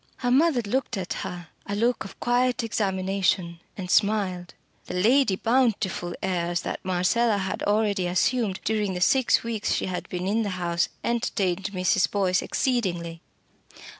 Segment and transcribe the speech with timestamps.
[0.17, 4.55] Her mother looked at her a look of quiet examination and smiled.
[4.87, 10.09] The Lady Bountiful airs that Marcella had already assumed during the six weeks she had
[10.09, 12.09] been in the house entertained Mrs.
[12.09, 13.21] Boyce exceedingly.